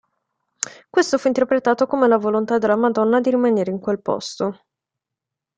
Questo 0.89 1.19
fu 1.19 1.27
interpretato 1.27 1.85
come 1.85 2.07
la 2.07 2.17
volontà 2.17 2.57
della 2.57 2.75
Madonna 2.75 3.21
di 3.21 3.29
rimanere 3.29 3.69
in 3.69 3.77
quel 3.77 4.01
posto. 4.01 4.57